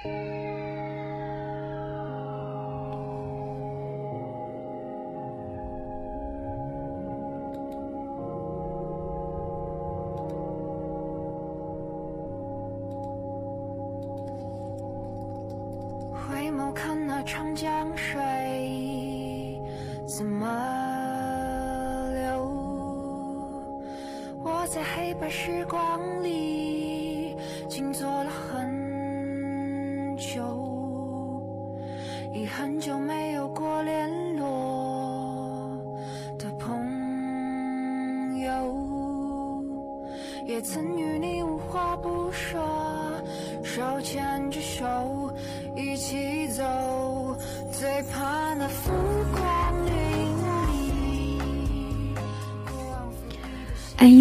[0.00, 0.47] 长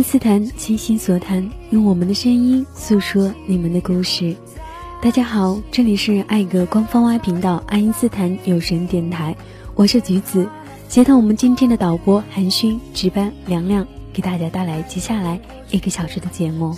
[0.09, 4.34] 斯坦倾心所谈，用我们的声音诉说你们的故事。
[5.02, 9.35] 大家好，这里是爱格官方 Y 频道爱因斯坦有声电台，
[9.76, 10.48] 我是橘子，
[10.87, 15.37] 协同我们今天的导播韩勋值班凉凉，给大家带来接下来
[15.71, 16.73] 一个小时的节目。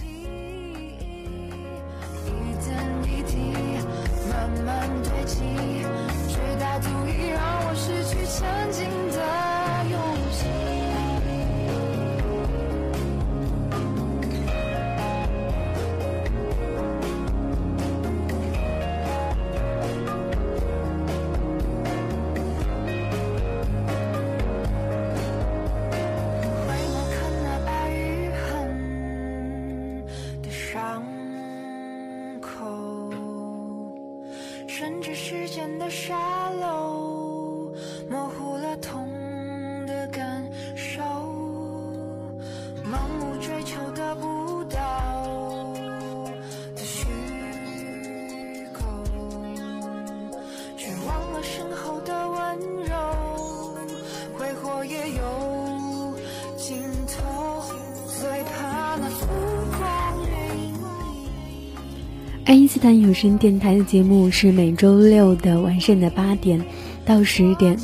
[62.49, 66.59] 爱因斯坦有声电台的节目是每周六的晚上的八点
[67.05, 67.77] 到十点，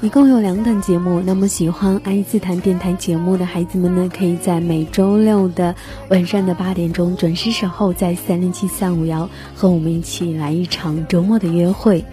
[0.00, 1.20] 一共有两档节目。
[1.26, 5.74] 那么喜欢爱因斯坦电台节目的孩子们呢，可以在每周六的
[6.08, 12.04] 晚上的八点钟准时守候在三零七三五幺，和我们一起来一场周末的约会。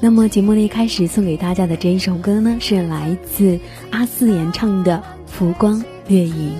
[0.00, 3.60] 那么节目的一开始送给大家的这一首歌呢，是来自
[3.90, 6.52] 阿四演唱的《浮光掠影》。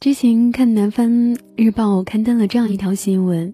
[0.00, 3.52] 之前看《南方日报》刊登了这样一条新闻，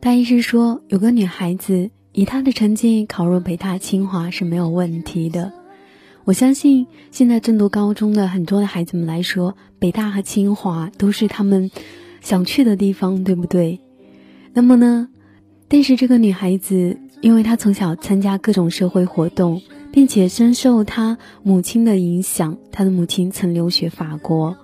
[0.00, 5.52] 大意是说，有个女孩子以她的成绩考入北大清华是没有问题的。
[6.24, 11.70] 我相信，现在正读高中的很多的孩子们来说，北大和清华都是他们
[12.22, 13.78] 想去的地方，对不对？
[14.54, 15.10] 那么呢？
[15.68, 19.60] 但是这个女孩子，因为她从小参加各种社会活动，
[19.92, 24.56] 并且深受她母亲的影响，她的母亲曾留学法国，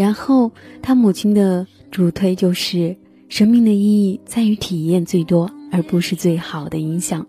[0.00, 0.50] 然后
[0.80, 2.96] 他母亲的主推就是
[3.28, 7.26] 生命的意义在于体验最多，而不是最好的影响。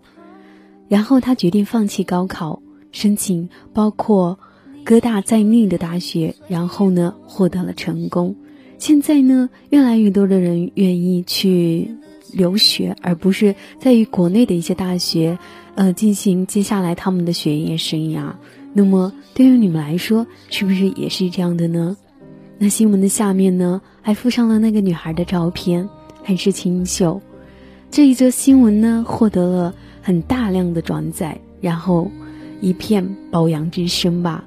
[0.88, 2.62] 然后他决定放弃高考。
[2.90, 4.38] 申请包括
[4.84, 8.36] 哥大在内的大学，然后呢获得了成功。
[8.78, 11.90] 现在呢，越来越多的人愿意去
[12.32, 15.38] 留学，而不是在于国内的一些大学，
[15.74, 18.32] 呃，进行接下来他们的学业生涯。
[18.72, 21.96] 那么，对于你们来说，是不是也是这样的呢？
[22.62, 25.88] 那新闻的下面呢，还附上了那个女孩的照片，
[26.22, 27.20] 很是清秀。
[27.90, 32.08] 这一则新闻呢，获得了很大量的转载，然后。
[32.60, 34.44] 一片褒扬之声吧。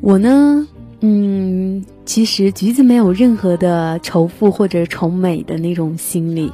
[0.00, 0.66] 我呢，
[0.98, 6.52] 嗯，其实橘子没有任何的仇富或者崇美的那种心理，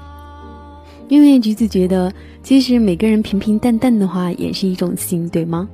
[1.09, 2.13] 因为橘子觉得，
[2.43, 5.67] 其实每个人平平淡淡的话也是一种心，对吗？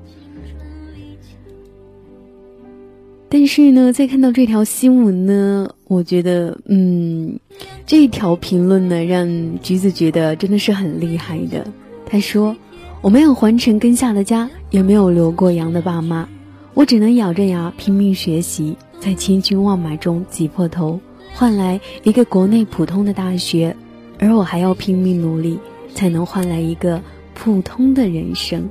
[3.32, 7.38] 但是呢，在看到这条新闻呢，我觉得，嗯，
[7.86, 11.64] 这一条评论呢，让橘子觉得真的是很厉害的。
[12.04, 12.56] 他说
[13.00, 16.28] ：“我没有环城根下的家，也没有留过洋的爸妈，
[16.74, 21.00] 我只能咬着牙拼命学习。”在千军万马中挤破头，
[21.32, 23.74] 换来一个国内普通的大学，
[24.18, 25.56] 而我还要拼命努力，
[25.94, 27.00] 才能换来一个
[27.32, 28.68] 普通的人生。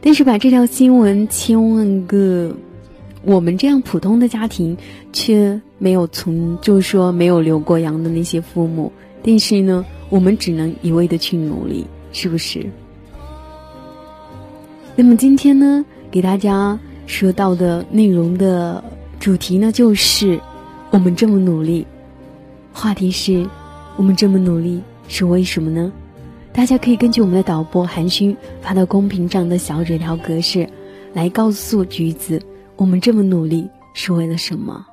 [0.00, 2.56] 但是把这条新闻千万个
[3.22, 4.76] 我们这样普通的家庭，
[5.12, 12.64] 却没有从，就是说没有留过洋的那些父母，但是呢，我们只能一味的去努力，是不是？
[14.96, 16.78] 那么今天呢，给大家。
[17.06, 18.84] 说到的内容的
[19.18, 20.38] 主题呢，就是
[20.92, 21.84] 我们这么努力。
[22.72, 23.44] 话题是，
[23.96, 25.92] 我们这么努力是为什么呢？
[26.52, 30.68] 大家可以根据我们的导播韩勋发到公屏上的小纸条格式，
[31.12, 32.40] 来告诉橘子，
[32.80, 34.89] 我们这么努力是为了什么。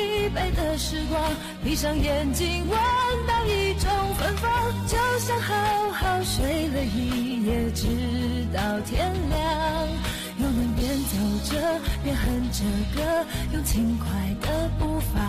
[0.00, 1.20] 疲惫的时光，
[1.62, 2.78] 闭上眼睛闻
[3.26, 4.50] 到一种芬芳，
[4.86, 5.54] 就像好
[5.92, 7.86] 好睡了一夜，直
[8.52, 9.88] 到天亮，
[10.38, 12.64] 又能边走着边哼着
[12.96, 14.06] 歌，用轻快
[14.40, 15.20] 的步伐。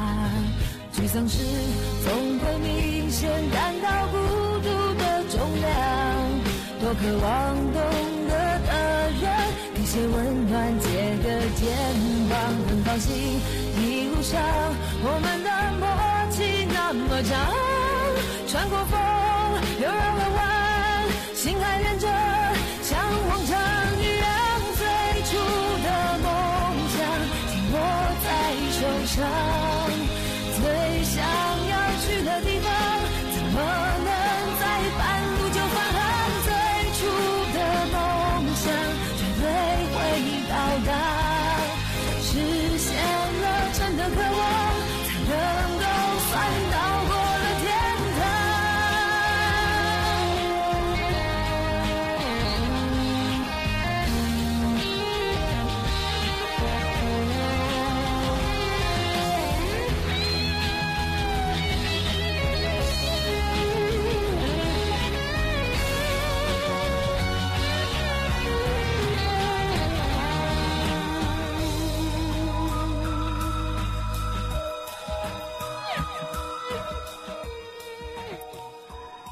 [0.93, 1.43] 沮丧时
[2.03, 4.17] 总会明显感到孤
[4.59, 5.69] 独的重量，
[6.79, 7.81] 多渴望懂
[8.29, 8.31] 得
[8.67, 9.23] 的人，
[9.75, 9.85] 一。
[9.91, 10.87] 些温暖，借
[11.21, 11.27] 个
[11.59, 11.67] 肩
[12.29, 12.39] 膀，
[12.91, 13.15] 很高兴
[13.79, 14.37] 一路上
[15.01, 15.49] 我们的
[15.79, 15.87] 默
[16.29, 17.31] 契那么长，
[18.49, 18.99] 穿过风，
[19.79, 20.43] 又绕了弯，
[21.33, 22.05] 心还连着，
[22.83, 22.99] 像
[23.29, 23.55] 往常
[23.95, 24.27] 一样，
[24.75, 24.83] 最
[25.23, 25.39] 初
[25.81, 25.87] 的
[26.19, 26.27] 梦
[26.91, 26.99] 想。
[27.47, 27.75] 紧握
[28.25, 28.27] 在
[28.75, 29.23] 手上，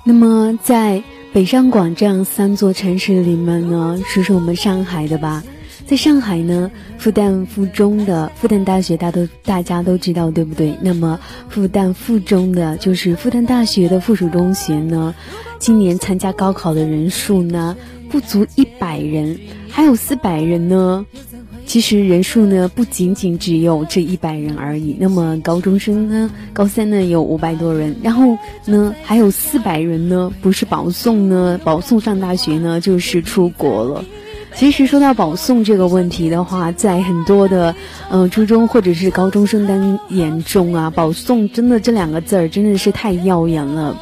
[0.10, 5.44] 那么，在北上广这样三座城市里面呢，说说我们上海的吧。
[5.86, 10.74] 在上海呢，复旦附中的复旦大学，大都大家都知道，对不对？
[10.82, 15.14] 那么，复旦附中的就是复旦大学的附属中学呢，
[15.60, 17.78] 今年参加高考的人数呢，
[18.10, 19.40] 不足一百人，
[19.70, 21.06] 还有四百人呢。
[21.70, 24.98] 其实人数呢不仅仅只有这一百人而已。
[25.00, 28.36] 那么高中生呢，高三呢有五百多人，然后
[28.66, 34.04] 呢还有四百人呢，不是保送呢，保送上大学呢，就是出国了。
[34.56, 37.76] 其实说到保送这个问题的话，在很多的
[38.10, 43.96] 嗯初中或者是高中生当眼中啊，保送真的这两个字儿真的是太耀眼了。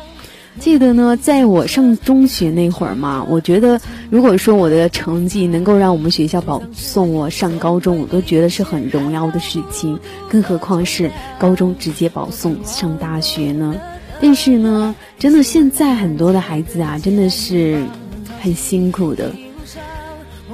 [0.60, 9.98] 记得呢，在我上中学那会儿嘛，我觉得如果说我的成绩能够让我们学校保送我上高中，我都觉得是很荣耀的事情。
[10.30, 11.10] 更何况是
[11.40, 13.76] 高中直接保送上大学呢？
[14.20, 17.82] 但是呢，真的现在很多的孩子啊，真的是
[18.42, 19.32] 很辛苦的。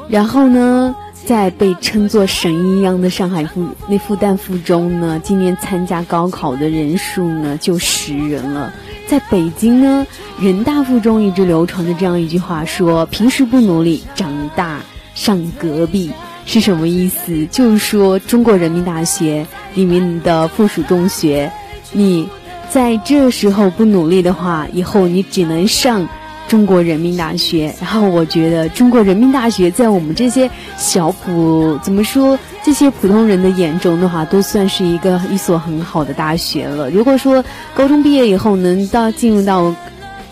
[0.10, 0.94] 然后呢，
[1.26, 8.72] 在被称作神一样的上海复那复旦附中呢，今年参加高考的人数呢就十人了。
[9.08, 10.08] 在北京呢，
[10.40, 14.80] 人大附中一直流传着这样一句话说：“平时不努力，长大
[15.14, 16.12] 上隔壁。”
[16.46, 17.46] 是什么意思？
[17.46, 19.46] 就是说，中国人民大学
[19.76, 21.52] 里面的附属中学，
[21.94, 22.28] 你
[22.70, 26.08] 在这时候不努力的话，以后你只能上
[26.48, 27.74] 中国人民大学。
[27.82, 36.90] 然后，我觉得中国人民大学在我们这些小普怎么说这些普通人的眼中的话，都算是一个一所很好的大学了。
[36.90, 39.74] 如果说高中毕业以后能到进入到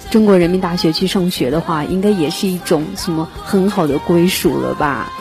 [0.09, 5.11] 中国人民大学去上学的话，应该也是一种什么很好的归属了吧。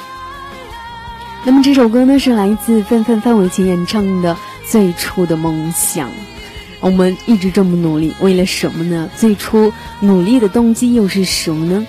[1.44, 4.34] 那么这首歌呢，是来自范范范玮琪演唱的
[4.70, 6.06] 《最初的梦想》。
[6.80, 9.10] 我们一直这么努力，为了什么呢？
[9.16, 11.86] 最初努力的动机又是什么呢？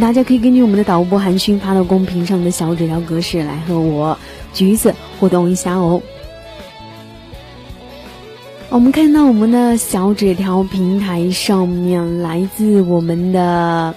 [0.00, 4.16] 大家可以根据我们的导播韩勋发到公屏上的小纸条格式来和我
[4.54, 6.00] 橘子互动一下哦。
[8.70, 13.94] 我们看到我们的小纸条平台上面，来自我们的。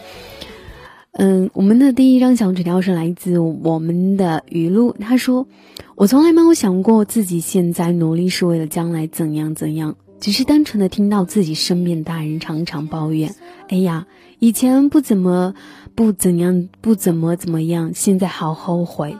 [1.11, 4.93] 嗯，我们的第一张小纸条是来自我们的雨露。
[4.93, 5.45] 他说
[5.93, 13.35] ：“我从来没有想过自己现在努力是为了将来怎样怎样，只是单纯的听到自己身边大人常常抱怨
[13.67, 14.07] ：‘哎呀，
[14.39, 15.53] 以前不怎么
[15.95, 19.17] 不怎样，不怎么怎么样，现在好后悔。’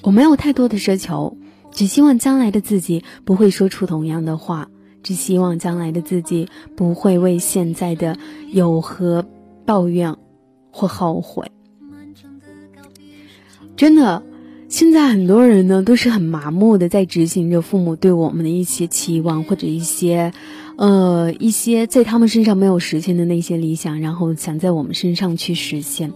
[0.00, 1.36] 我没有太多的奢求，
[1.72, 4.70] 只希望将来的自己不会说出同样的话，
[5.02, 8.16] 只希望将来的自己不会为现在的
[8.50, 9.26] 有何
[9.66, 10.16] 抱怨。”
[10.72, 11.50] 或后悔，
[13.76, 14.22] 真的，
[14.68, 20.32] 现在很多人呢都是很麻木的在执行着父母对我们的一些期望，或者一些，
[20.76, 26.12] 呃，一些在他们身上没有实现的那些理想，然后想在我们身上去实现。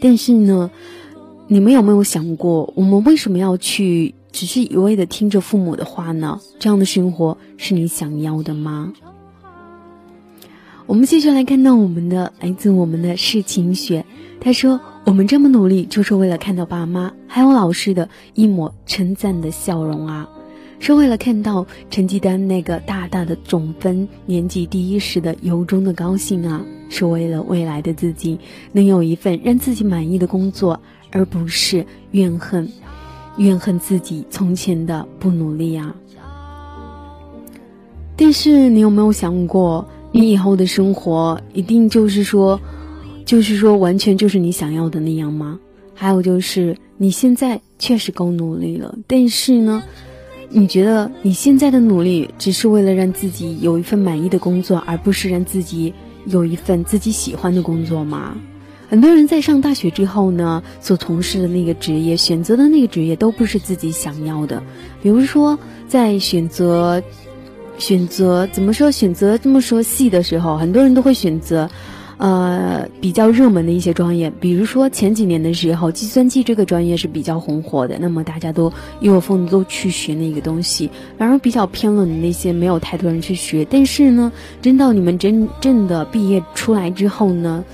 [0.00, 0.70] 但是呢，
[1.46, 6.40] 你们有没有想过，我们为什么要去只是一味的听着父母的话呢？
[6.58, 8.92] 这样的生活是你想要的吗？
[10.86, 14.04] 我们继续来看到我们的来自我们的世晴雪，
[14.44, 20.28] 他说：“我们这么努力，就是为了看到爸妈还有老师的一抹称赞的笑容啊，
[20.80, 28.36] 是为了看到成绩单那个大大的总分，年级第一时的由衷的高兴啊，是为了未来的自己
[28.72, 30.80] 能有一份让自己满意的工作，
[31.12, 32.68] 而不是怨恨，
[33.36, 35.94] 怨恨自己从前的不努力啊。
[38.16, 42.60] 但是你有没有想过？”你以后的生活一定就是说，
[43.24, 45.58] 就是说完全就是你想要的那样吗？
[45.94, 49.82] 还有就是你现在确实够努力了，但是呢，
[50.48, 55.92] 你觉得你现在的努力只是为了让自己有一份满意的工作，而不是让自己
[56.26, 58.36] 有一份自己喜欢的工作吗？
[58.88, 64.62] 很多人在上大学之后呢，所从事的那个职业、选择的那个职业都不是自己想要的，
[65.02, 67.02] 比如说在选择。
[67.78, 68.92] 选择怎么说？
[68.92, 71.68] 选择这么说细的时候，很多人都会选择，
[72.22, 74.30] 呃，比较热门的一些专业。
[74.38, 80.88] 比如说前几年的时候，计算机这个专业是比较红火的，那么大家都一窝蜂都去学那个东西。
[81.18, 83.66] 反而比较偏冷的那些，没有太多人去学。
[83.68, 87.64] 但是呢，真到你们真正的毕业出来之后呢，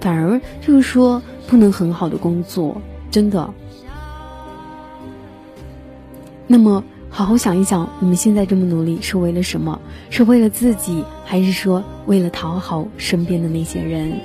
[0.00, 3.48] 反而就是说不能很好的工作，真的。
[6.48, 6.82] 那么。
[7.16, 9.80] 好好想一想，你们现在这么努力是为了什么？
[10.10, 14.20] 是为了自己，还是说为了讨好身边的那些人？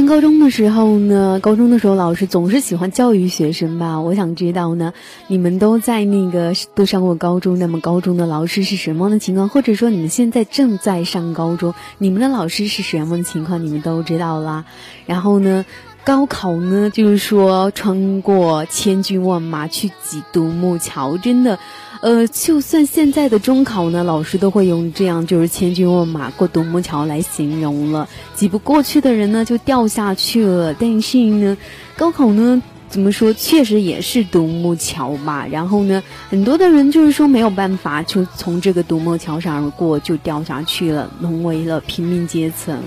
[0.00, 4.00] 上高中的时候呢，高中的时候老师总是喜欢教育学生吧。
[4.00, 4.94] 我想知道呢，
[5.26, 9.50] 你们都在那个都上过高中，那么高中的老师是什么样的情况？
[9.50, 13.62] 或者说你们现在正在上高中，你们的老师是什么情况？
[13.62, 14.64] 你们都知道啦。
[15.04, 15.66] 然后呢，
[16.04, 21.58] 高考呢，就是说穿过千军万马去挤独木桥，真的。
[22.00, 28.08] 呃，就算现在的中考呢，老师都会用这样就是千军万马过独木桥来形容了。
[28.34, 30.72] 挤不过去的人呢，就掉下去了。
[30.72, 31.54] 但是呢，
[31.98, 35.46] 高考呢，怎么说，确实也是独木桥吧。
[35.50, 42.82] 然后呢，很多的人就是说没有办法，就从这个独木桥上而过，就掉下去了，沦为了平民阶层。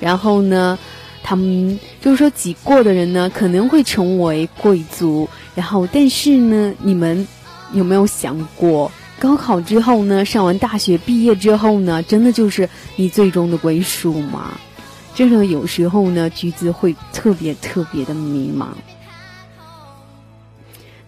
[0.00, 0.78] 然后呢，
[1.24, 5.28] 他们就是说挤过的人呢，可能会成为贵族。
[5.56, 7.26] 然后，但是呢，你们。
[7.72, 10.24] 有没有想过，高考之后呢？
[10.24, 12.00] 上完大学毕业之后呢？
[12.04, 14.56] 真的就是你最终的归宿吗？
[15.12, 18.68] 真的有时候呢，橘子会特别特别的迷茫。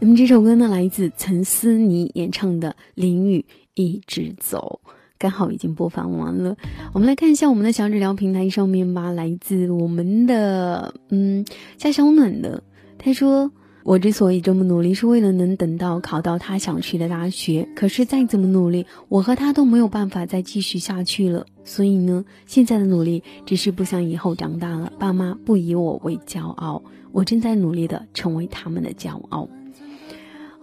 [0.01, 3.45] 那么这首歌呢，来自陈思妮演唱的《淋雨
[3.75, 4.81] 一直走》，
[5.19, 6.57] 刚好已经播放完了。
[6.93, 11.45] 我们来看一下我们的小纸条平台上面吧，来自我们的嗯
[11.79, 12.63] 夏小暖的，
[12.99, 13.51] 他说。
[13.89, 17.69] 我之所以这么努力，是为了能等到考到他想去的大学。
[17.77, 21.47] 可是再怎么努力，我和他都没有办法再继续下去了。
[21.63, 26.83] 所以呢，现在的努力只是不想以后长大了，爸妈不以我为骄傲。
[27.13, 29.49] 我正在努力的成为他们的骄傲。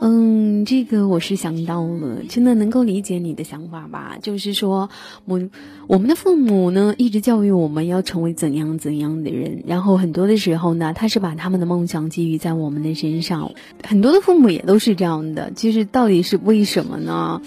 [0.05, 4.17] 嗯，这个我是想到了，真的能够理解你的想法吧？
[4.21, 4.89] 就是说，
[5.23, 5.41] 我
[5.87, 15.53] 我们的父母呢，一直教育我们要成为怎样怎样的人，然后很多的时候呢，他是把他们的梦想寄予在我们的身上，很多的父母也都是这样的。
[15.55, 17.41] 其实到底是为什么呢？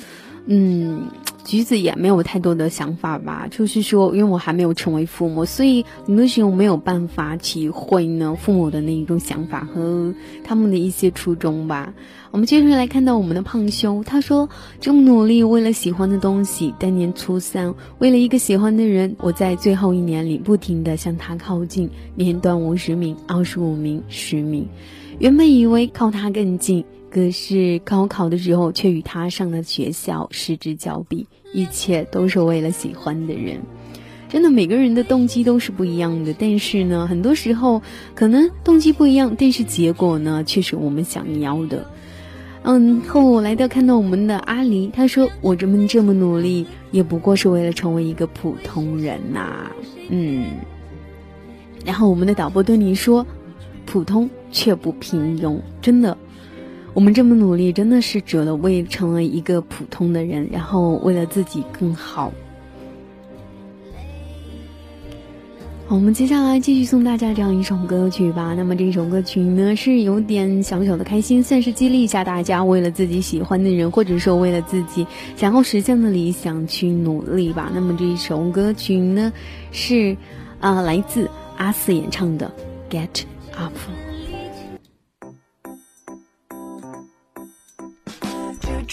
[0.46, 1.08] 嗯
[1.44, 10.12] 橘子也没有太多的想法吧，就是说，因为我还没有成为父母，所以很多时候没有办法体会呢父母的那一种想法和
[10.42, 11.94] 他们的一些初衷吧。
[12.32, 14.48] 我们接着来看到我们的胖修，他说
[14.80, 24.68] 这么努力为了喜欢的东西，当年初三为了一个喜欢的人，我在最后一年里不停的向他靠近，年段五十名、二十五名、十名，
[25.20, 26.84] 原本以为靠他更近。
[27.10, 33.60] 可是高考的时候，却与他上的学校失之交臂，一切都是为了喜欢的人。
[34.28, 37.80] 真的，每个人的动机都是不一样的，但是呢，很多时候
[38.14, 41.86] 可能动机不一样，但是结果呢，却是我们想要的。
[42.64, 49.70] 嗯，后来到看到我们的阿离，他说：“我这么这么努力，也不过是为了成为一个普通人呐。”
[50.10, 50.46] 嗯。
[51.84, 53.24] 然后我们的导播对你说
[53.86, 56.18] ：“普通却不平庸，真的。”
[56.96, 62.32] 我们这么努力，真的是只了为成为一个普通的人，然后为了自己更好。
[65.86, 68.54] 好，我们接下来继续送大家这样一首歌曲吧。
[68.56, 75.06] 那么这首歌曲呢，是有点小小的开心，算是激励一下大家，为了自己喜欢的人，或者说为了自己
[75.36, 77.70] 想要实现的理想去努力吧。
[77.74, 79.30] 那么这一首歌曲呢，
[79.70, 80.16] 是
[80.60, 81.28] 啊，来自
[81.58, 82.50] 阿四演唱的
[82.90, 83.74] 《Get Up》。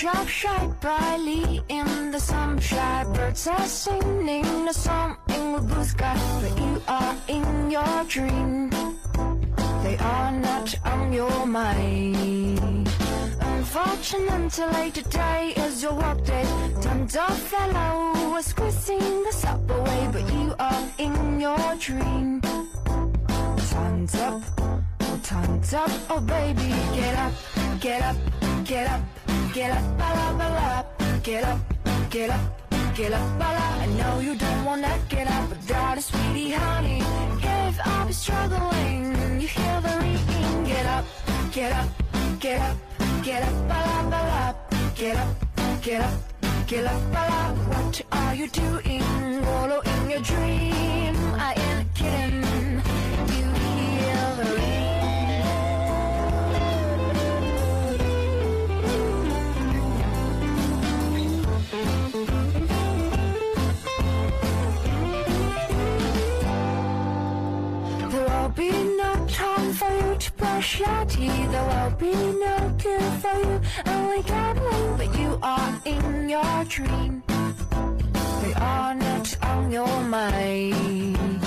[0.04, 3.14] Drop shine brightly in the sunshine.
[3.14, 8.70] Birds are singing a song in the blue sky, but you are in your dream.
[9.82, 12.90] They are not on your mind.
[13.40, 16.46] Unfortunately, today is your work day.
[16.82, 22.42] Tons of fellow was squeezing the subway, but you are in your dream.
[23.72, 24.44] Time's up,
[25.24, 27.34] oh, time's up, oh baby, get up,
[27.80, 28.16] get up,
[28.66, 29.02] get up.
[29.54, 30.84] Get up, ba la ba la.
[31.22, 31.60] Get up,
[32.10, 32.42] get up,
[32.96, 33.84] get up, ba la.
[33.84, 37.04] I know you don't wanna get up, but darling, sweetie, honey,
[37.40, 39.40] give up struggling.
[39.40, 40.64] You hear the ringing.
[40.66, 41.06] Get up,
[41.52, 41.88] get up,
[42.40, 42.78] get up,
[43.24, 44.54] get up, ba la ba la.
[44.96, 45.30] Get up,
[45.84, 46.14] get up,
[46.66, 47.54] get up, ba la.
[47.70, 49.04] What are you doing?
[49.46, 51.16] Wallow in your dream.
[51.38, 53.03] I ain't kidding.
[70.64, 73.62] Brush your teeth, there will be no cure for you.
[73.86, 77.24] Only gambling, but you are in your dream.
[78.42, 81.42] They are not on your mind.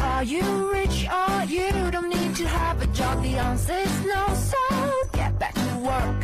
[0.00, 3.22] Are you rich or you don't need to have a job?
[3.22, 4.62] The answer is no, so
[5.12, 6.20] get back to work.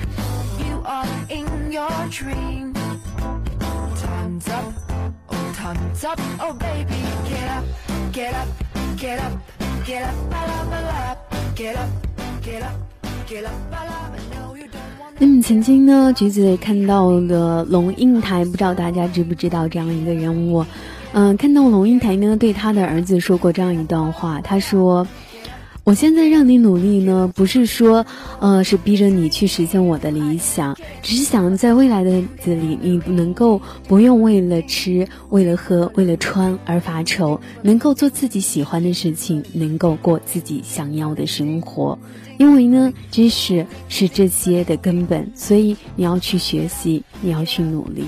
[0.67, 2.75] You are in your dream.
[3.97, 4.75] Time's up,
[5.31, 7.64] oh time's up, oh baby, get up,
[8.12, 8.49] get up,
[8.97, 9.58] get up
[15.18, 20.62] 那么曾经呢，橘子看到的龙应台，不知道大家知不知道这样一个人物？
[21.12, 25.07] 嗯，看到龙应台呢，对他的儿子说过这样一段话，他说。
[25.88, 28.05] 我现在让你努力呢，不是说，
[28.40, 41.98] 呃，是逼着你去实现我的理想，只是想在未来的日子里，你能够不用为了吃、为了喝、为了穿而发愁，能够做自己喜欢的事情，能够过自己想要的生活。
[42.37, 48.05] 因为呢，知识是这些的根本，所以你要去学习，你要去努力。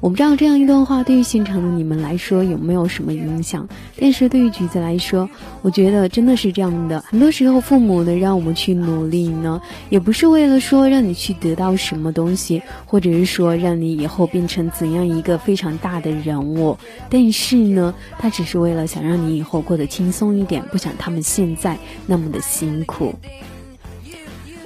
[0.00, 3.68] 我不知道这样一段话对于现场的你们来说有没有什么影响，
[4.00, 5.28] 但是对于橘子来说，
[5.60, 7.00] 我觉得真的是这样的。
[7.00, 16.78] 很多时候，父母呢让我们去努力呢，也不是为了说让你去得到什么东西，或者是说让你以后变成怎样一个非常大的人物，
[17.10, 23.12] 但是呢，他只是为了想让你以后过得轻松一点，不想他们现在那么的辛苦。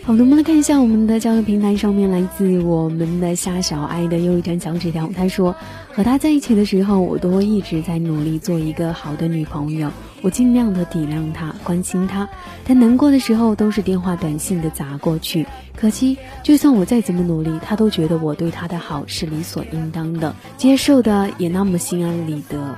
[0.05, 5.09] 好的，我们来看一下我们的交流平台上面，来自我们的夏小爱的又一张小纸条。
[5.15, 5.55] 他说
[5.95, 9.89] ：“和他在一起的时候，我都会一直在努力做一个好的女朋友，
[10.21, 12.29] 我尽量的体谅他，关心他。
[12.65, 15.47] 他难过的时候，都是电话、短信的砸过去。
[15.77, 22.77] 可惜，就算我再怎么努力，他都觉得我对他的好是理所应当的，接受的也那么心安理得。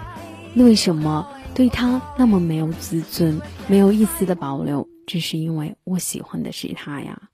[0.56, 7.30] 为什么对他那么没有自尊，没有一丝的保留？”只是因为我喜欢的是他呀，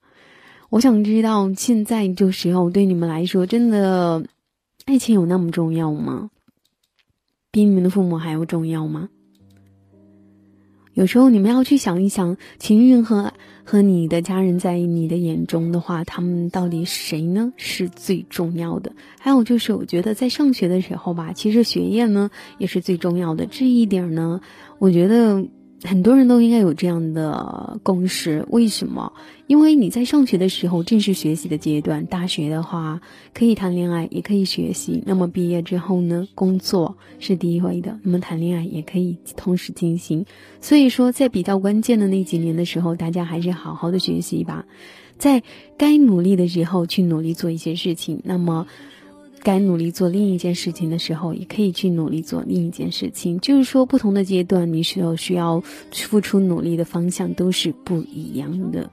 [0.68, 4.24] 我想知道现在这时候对你们来说，真的
[4.84, 6.30] 爱情有那么重要吗？
[7.50, 9.08] 比你们的父母还要重要吗？
[10.94, 13.32] 有时候你们要去想一想，情人和
[13.64, 18.92] 和你的家人在你的眼中的话，他们到底谁呢是最重要的？
[19.18, 23.46] 还有就是，我觉得在上学的时候吧，其实学业呢也是最重要的。
[23.46, 24.40] 这一点呢，
[24.78, 25.46] 我觉得。
[25.82, 29.12] 很多人都应该有这样的共识，为什么？
[29.46, 33.00] 因为你在上学的时候正是学习的阶段，大学的话
[33.32, 35.02] 可以谈恋爱，也可以学习。
[35.06, 36.28] 那么毕业之后呢？
[36.34, 40.26] 工作是第一位的，那么谈恋爱也可以同时进行。
[40.60, 44.66] 所以说，在比较关键的那几年的时候，大家还是好好的学习吧，
[45.18, 45.42] 在
[45.78, 48.20] 该努力的时候去努力做一些事情。
[48.24, 48.66] 那么。
[49.42, 53.38] 该努力做另一件事情的时候，也可以去努力做另一件事情。
[53.40, 58.90] 就是说，不同的阶段，你需要需要付出努力的方向都是不一样的。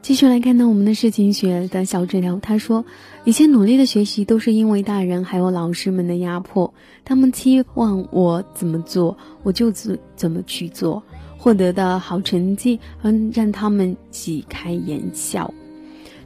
[0.00, 2.82] 继续来看到我们的事情学的小纸条，他说：
[3.24, 6.72] 以前努力的学习都是因为大人还有老师们的压迫，
[7.04, 11.02] 他们期望我怎么做，我就怎怎么去做，
[11.36, 15.52] 获得的好成绩，嗯，让他们喜开颜笑。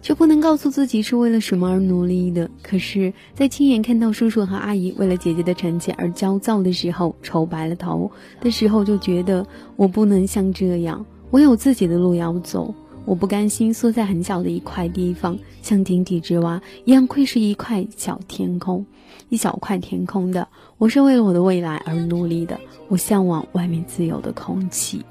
[0.02, 2.50] 就不能告诉自己是为了什么而努力的。
[2.60, 8.10] 可是，在亲眼看到叔叔和阿姨为了姐姐的成绩而焦躁的时候，愁白了头
[8.40, 12.74] 的时候，就觉得我不能像这样，我有自己的路要走。
[13.04, 18.86] 我不甘心缩在很小的一块地方，像井底之蛙一样窥视一块小天空，
[19.28, 20.46] 一小块天空的。
[20.78, 22.60] 我是为了我的未来而努力的。
[22.88, 25.04] 我向往外面自由的空气。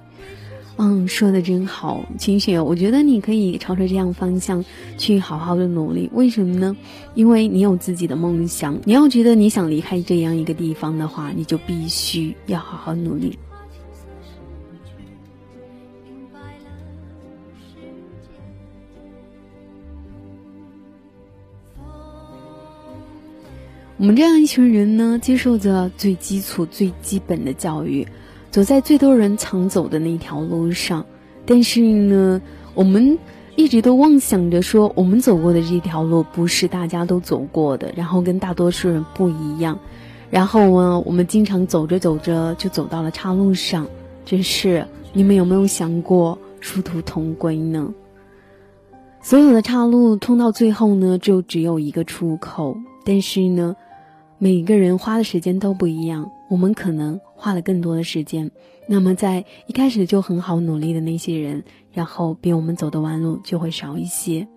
[0.78, 4.66] 嗯，说的真好，秦雪，我觉得你可以朝着这样方向
[4.98, 6.10] 去好好的努力。
[6.14, 6.76] 为什么呢？
[7.14, 8.80] 因为你有自己的梦想。
[8.86, 13.38] 你要觉得你想离开这样一个地方的话，你就必须要好好努力。
[23.98, 28.08] 我们这样一群人呢，接受着最基础、最基本的教育。
[28.52, 31.06] 走在最多人常走的那条路上，
[31.46, 32.42] 但是呢，
[32.74, 33.18] 我们
[33.56, 39.80] 一直都妄想着说，我们走过的这条路不是大家都走过的，然后跟大多数人不一样，
[40.30, 43.88] 然后呢，我们经常走着走着就走到了岔路上。
[44.26, 47.94] 只是你们有没有想过殊途同归呢？
[49.22, 53.76] 所有的岔路通到最后呢，就只有一个出口，但是呢，
[54.44, 56.32] 每个人花的时间都不一样。
[56.50, 58.50] 我们可能花了更多的时间，
[58.88, 64.48] 那么在一开始就很好努力的那些人，然后比我们走的弯路就会少一些。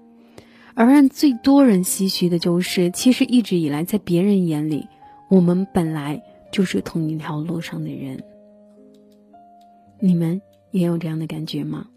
[0.73, 4.87] 而让最多人唏嘘的就是，其实一直以来在别人眼里，
[5.29, 8.25] 我们本来就是同一条路上的人。
[10.01, 11.89] 你们也有这样的感觉吗？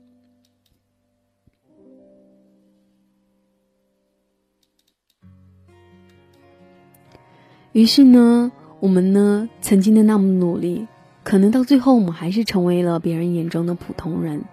[7.78, 8.52] 于是呢？
[8.80, 10.88] 我们呢，曾经的那么努力，
[11.24, 14.44] 可能到最后我们还是成为了别人眼中的普通人，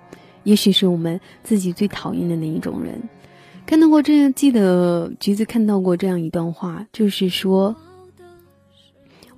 [0.43, 3.01] 也许是我们自己最讨厌的那一种人。
[3.65, 7.75] 看到过这样，记得橘子看到过这样一段话，就是说，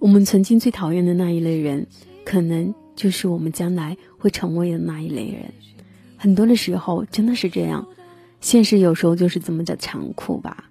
[0.01, 1.87] 我们曾经最讨厌的那一类人，
[2.25, 5.45] 可能就是我们将来会成为的那一类人。
[6.17, 7.87] 很多的时候真的是这样，
[8.41, 10.66] 现实有时候就是这么的残酷吧。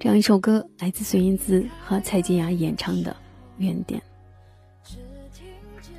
[0.00, 3.10] 这样一首歌来自孙燕姿和蔡健雅演唱的
[3.56, 4.00] 《原点》。
[4.84, 4.94] 只
[5.34, 5.44] 听
[5.82, 5.92] 见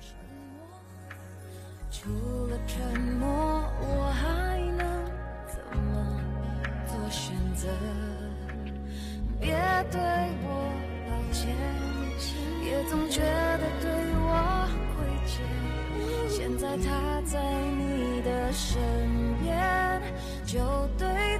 [0.00, 0.16] 沉
[0.58, 0.66] 默
[1.92, 2.10] 除
[2.48, 3.30] 了沉默，
[3.80, 4.84] 我还能
[5.46, 6.20] 怎么
[6.88, 7.68] 做选择？
[9.40, 9.52] 别
[9.92, 10.00] 对
[10.42, 10.48] 我
[11.06, 11.54] 抱歉，
[12.64, 15.40] 别总觉得对我亏欠。
[16.28, 17.38] 现在他在
[17.78, 18.76] 你的身
[19.40, 20.02] 边，
[20.44, 20.58] 就
[20.98, 21.35] 对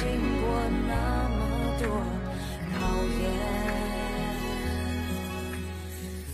[0.00, 0.08] 经
[0.40, 0.48] 过
[0.88, 1.38] 那么
[1.78, 1.84] 多
[2.72, 2.78] 考
[3.20, 3.22] 验。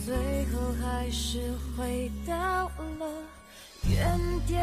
[0.05, 0.15] 最
[0.53, 2.71] 后还是回到了
[3.89, 4.57] 原点。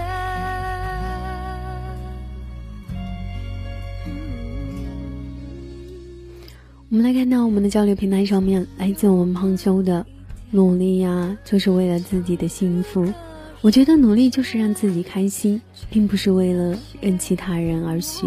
[6.89, 10.07] 我们来看到我们的交流平台上面，来自我们胖秋的
[10.51, 13.13] 努力呀，就是为了自己的幸福。
[13.61, 18.27] 我觉得努力就是让自己开心，并不是为了任其他人而学。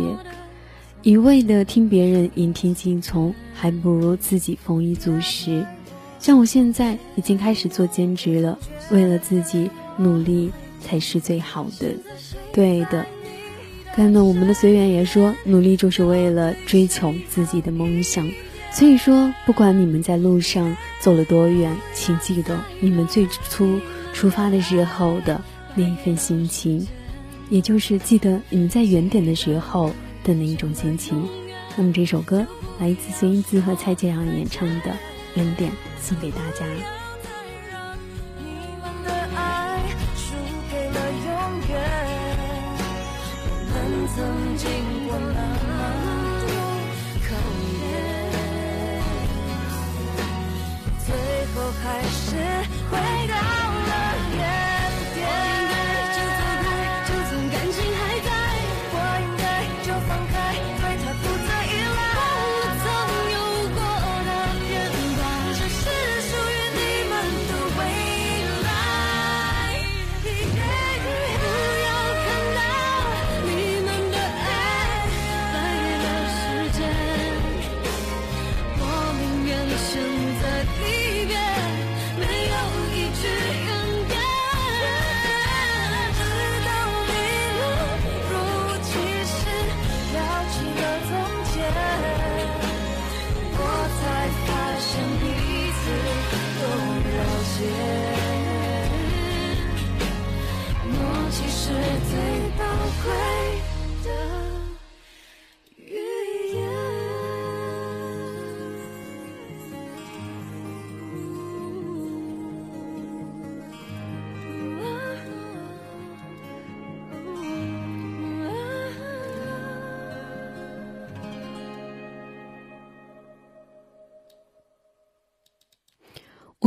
[1.08, 5.66] 一味的听别人言听计从，还不如自己丰衣足食。
[6.20, 8.60] 像我现在已经开始做兼职了，
[8.92, 11.96] 为了自己努力才是最好的。
[12.52, 13.06] 对的，
[13.94, 18.30] 看到我们的随缘也说，努力就是为了追求自己的梦想。
[18.74, 23.80] 所以说，不管你们在路上走了多远，请记得你们最初
[24.12, 25.42] 出发的时候的
[25.74, 26.86] 那一份心情，
[27.50, 29.90] 也就是记得你们在原点的时候
[30.28, 31.28] 的那一种心情。
[31.78, 32.46] 那么这首歌
[32.80, 34.92] 来自孙燕姿和蔡健雅演唱的
[35.36, 36.97] 《原点》，送给大家。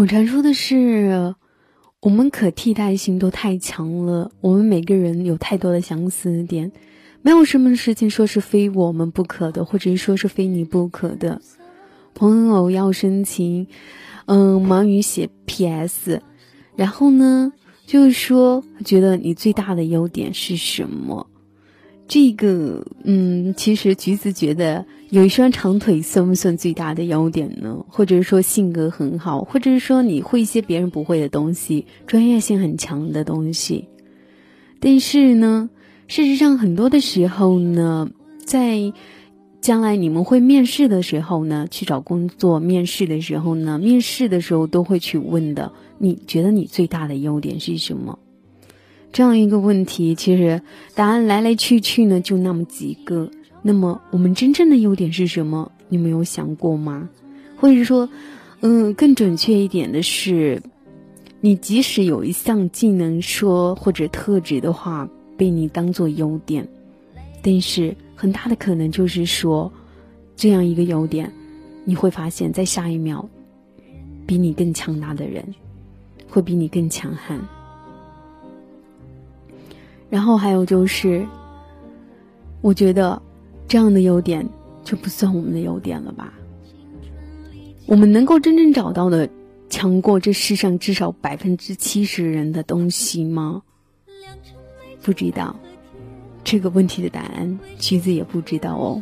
[0.01, 1.35] 我传说的是，
[2.01, 6.73] 我们可替代性都太强了，我们每个人有太多的相似点，
[7.21, 11.39] 没有什么事情说是非我们不可的，或者是说是非你不可的。
[12.15, 13.67] 朋友要深情，
[14.25, 16.23] 嗯，忙于写 PS，
[16.77, 17.53] 然后呢，
[17.85, 21.27] 就是说觉得你最大的优点是什么？
[22.11, 27.85] 这个，嗯，其实橘子觉得有一双长腿算不算最大的优点呢？
[27.89, 33.85] 或者是说性格很好，或者是说你会一些别人不会的东西，专业性很强的东西。
[34.81, 35.71] 但是呢，
[36.09, 38.11] 事实上很多的时候呢，
[38.45, 38.93] 在
[39.61, 48.19] 将来你们会面试的时候呢，去找工作面试的时候呢，面试的时候都会去问的，你觉得你最大的优点是什么？
[49.13, 50.61] 这样一个问题，其实
[50.95, 53.29] 答案来来去去呢，就那么几个。
[53.63, 55.71] 那么我们真正的优点是什么？
[55.89, 57.09] 你没有想过吗？
[57.57, 58.09] 或者说，
[58.61, 60.63] 嗯，更准确一点的是，
[61.41, 66.67] 你即使有一项技能说或者特质的话，被你当做优点，
[67.43, 69.71] 但是很大的可能就是说，
[70.37, 71.31] 这样一个优点，
[71.85, 73.29] 你会发现在下一秒，
[74.25, 75.45] 比你更强大的人，
[76.29, 77.39] 会比你更强悍。
[80.11, 81.25] 然后还有就是，
[82.61, 83.23] 我觉得
[83.69, 84.47] 这样的优点
[84.83, 86.35] 就不算我们的优点了吧？
[87.87, 89.29] 我们能够真正找到的，
[89.69, 93.63] 强过这世上至少百分之七十人的东西吗？
[95.03, 95.57] 不知道，
[96.45, 99.01] 这个问题的答案，橘子也不知道哦。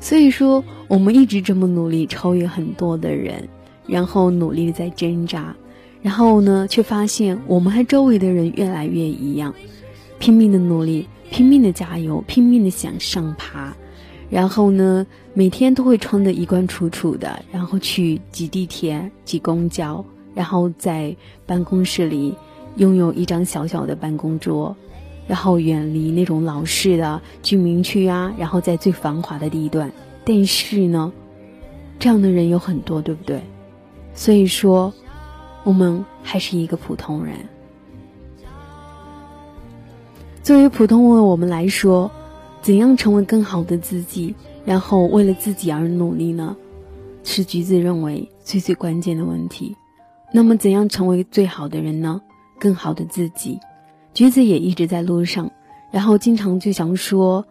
[0.00, 3.48] 所以说，我们一直这么努力，超越很多的人，
[3.86, 5.56] 然后努力的在挣扎。
[6.04, 9.54] 然后呢，却发现我们和周围的人越来越一样，
[10.18, 13.74] 拼命的努力，拼命的加油，拼命的向上爬。
[14.28, 22.34] 然后呢，每天都会穿得衣冠楚楚的，然后去挤地铁、挤公交，然后在办公室里
[22.76, 24.76] 拥有一张小小的办公桌，
[25.26, 29.90] 然后远离那种老式的居民区啊，然后在最繁华的地段。
[30.22, 31.10] 但是呢，
[31.98, 33.40] 这样的人有很多，对不对？
[34.14, 34.92] 所以说。
[35.64, 37.36] 我们还是一个普通人。
[40.42, 42.10] 作为普通人，我们来说，
[42.60, 46.54] 怎样成为更好的自己，然后为了自己而努力呢？
[47.24, 49.74] 是橘子认为最最关键的问题。
[50.30, 52.20] 那么，怎样成为最好的人呢？
[52.58, 53.58] 更好的自己，
[54.12, 55.50] 橘子也一直在路上，
[55.90, 57.42] 然后经常就想说，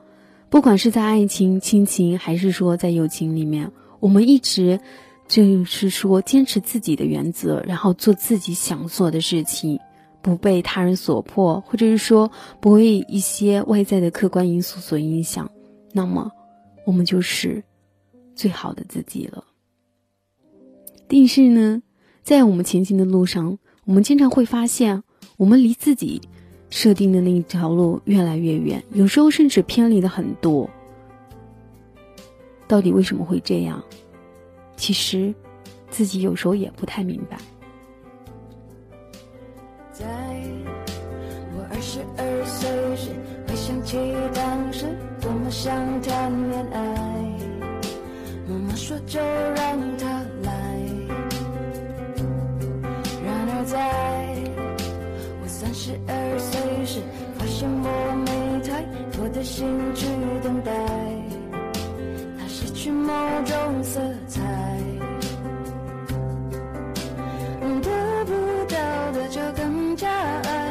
[0.52, 4.80] 不管是在爱情、亲情，还是说在友情里面，我们一直。
[5.28, 9.80] 就是说，坚持自己的原则，然后做自己想做的事情，
[10.22, 15.50] 不被他人所迫，或者是说不为一些外在的客观因素所影响，
[15.92, 16.32] 那么
[16.86, 17.64] 我们就是
[18.36, 19.44] 最好的自己了。
[21.08, 21.82] 但是呢，
[22.22, 25.04] 在我们前行的路上，我们经常会发现，
[25.38, 26.22] 我们离自己
[26.70, 30.70] 设定的那一条路越来越远，有时候甚至偏离了很多。
[32.68, 33.84] 到底为什么会这样？
[34.76, 35.34] 其实，
[35.90, 37.38] 自己有时候也不太明白。
[39.92, 40.06] 在
[41.56, 43.12] 我二十二岁时，
[43.48, 43.98] 回想起
[44.34, 44.86] 当时
[45.22, 46.80] 多么想谈恋爱，
[48.50, 50.08] 妈妈说就让他
[50.42, 50.52] 来。
[53.24, 53.78] 然而在
[55.42, 57.00] 我三十二岁时，
[57.38, 58.84] 发现我没太
[59.16, 60.08] 多的心去
[60.44, 60.72] 等待，
[62.84, 63.14] 是某
[63.46, 64.42] 种色彩。
[67.82, 68.34] 得不
[68.68, 68.76] 到
[69.14, 70.70] 的就更加爱，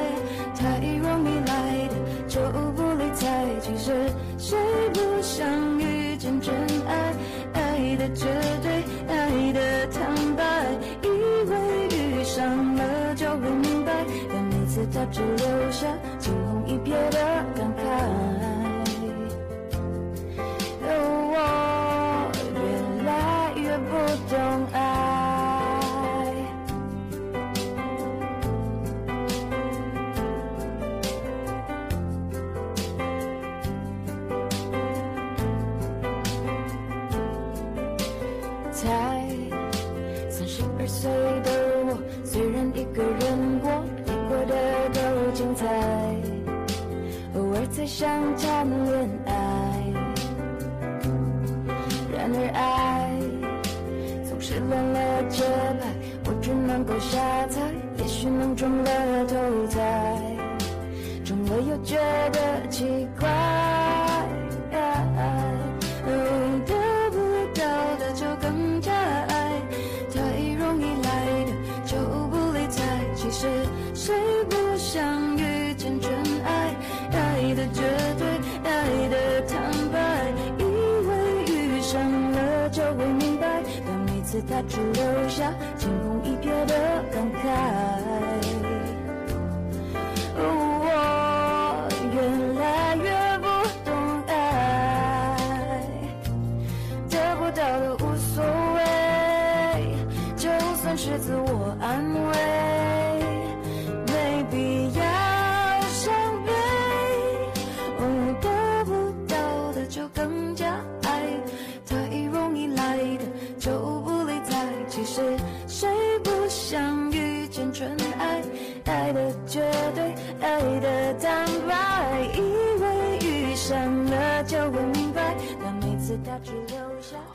[0.55, 1.95] 太容易来的
[2.29, 2.39] 就
[2.77, 3.47] 不理睬。
[3.63, 3.95] 其实
[4.37, 4.59] 谁
[4.93, 5.49] 不想
[5.79, 6.55] 遇见真
[6.87, 7.15] 爱？
[7.55, 8.27] 爱的绝
[8.63, 10.67] 对，爱的坦白，
[11.03, 11.09] 以
[11.49, 15.62] 为遇上了就会明白，但每次他只留。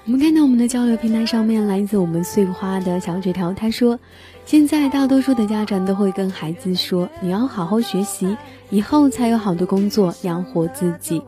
[0.05, 3.99] 我们看到我们的交流平台上面，来自我们碎花的小纸条，他说
[4.43, 8.35] ：“现在大多数的家长都会跟孩子说，你要好好学习，
[8.71, 11.21] 以后才有好的工作养活自己。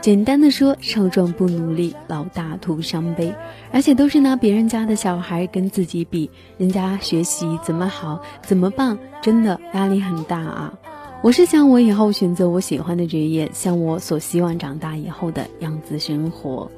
[0.00, 3.34] 简单的说，少壮不努力，老大徒伤悲。
[3.70, 10.72] 而且都是拿别人家的小孩跟自己比，人家学习怎么好，怎么棒，真的压力很大啊。”
[11.22, 16.70] 我是想我以后选择我喜欢的职业，像我所希望长大以后的样子生活。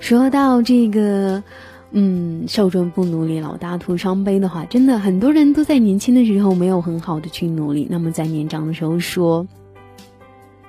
[0.00, 1.44] 说到这个，
[1.92, 9.46] 嗯，少壮不努力，老大徒伤悲的话，真的很多人都在年轻的时候没有很好的去努力，那么在年长的时候说，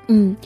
[0.05, 0.37] 嗯。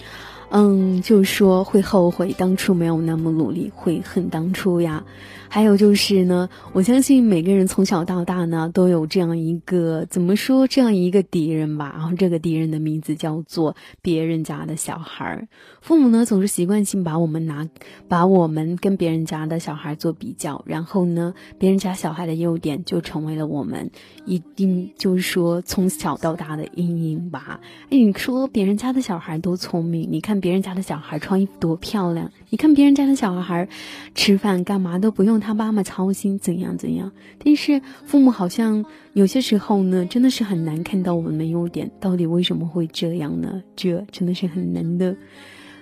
[0.50, 5.04] 嗯，就说会后悔当初没有那么努力，会恨当初呀。
[5.50, 11.94] 还有就是呢，我相信每个人从小到大呢，都有这样一个怎么说这样一个敌人吧。
[11.98, 15.48] 然后这个敌人的名字叫做别人家的小孩儿。
[15.82, 17.68] 父母呢总是习惯性把我们拿，
[18.10, 23.92] 把我们跟别人家的小孩做比较，然后呢，别人家小孩的优点就成为了我们
[24.26, 27.62] 一定就是说从小到大的阴影吧。
[27.90, 33.70] 哎，你说别人家的小孩多聪明，你看别人家的小孩穿衣服多漂亮，你看别人家的小孩
[34.14, 35.37] 吃饭干嘛都不用。
[35.40, 37.12] 他妈妈操心怎样怎样，
[37.44, 38.84] 但是父母好像
[39.14, 41.90] 有些时候呢，真的是很难看到我们的优点。
[42.00, 43.62] 到底为什么会这样呢？
[43.76, 45.16] 这真的是很难的。